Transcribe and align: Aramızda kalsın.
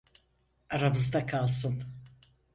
Aramızda 0.69 1.25
kalsın. 1.25 1.83